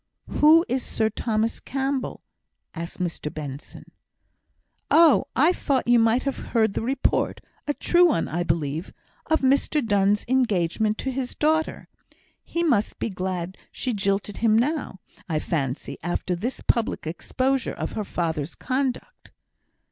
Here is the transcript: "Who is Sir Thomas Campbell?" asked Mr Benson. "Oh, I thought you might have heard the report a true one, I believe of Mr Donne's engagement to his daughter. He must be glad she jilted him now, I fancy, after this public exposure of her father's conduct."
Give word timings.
"Who 0.29 0.65
is 0.67 0.81
Sir 0.83 1.11
Thomas 1.11 1.59
Campbell?" 1.59 2.23
asked 2.73 2.97
Mr 2.97 3.31
Benson. 3.31 3.91
"Oh, 4.89 5.25
I 5.35 5.53
thought 5.53 5.87
you 5.87 5.99
might 5.99 6.23
have 6.23 6.39
heard 6.39 6.73
the 6.73 6.81
report 6.81 7.39
a 7.67 7.75
true 7.75 8.07
one, 8.07 8.27
I 8.27 8.41
believe 8.41 8.93
of 9.27 9.41
Mr 9.41 9.85
Donne's 9.85 10.25
engagement 10.27 10.97
to 10.97 11.11
his 11.11 11.35
daughter. 11.35 11.87
He 12.43 12.63
must 12.63 12.97
be 12.97 13.09
glad 13.11 13.59
she 13.71 13.93
jilted 13.93 14.37
him 14.37 14.57
now, 14.57 14.99
I 15.29 15.37
fancy, 15.37 15.99
after 16.01 16.35
this 16.35 16.61
public 16.61 17.05
exposure 17.05 17.73
of 17.73 17.91
her 17.91 18.03
father's 18.03 18.55
conduct." 18.55 19.29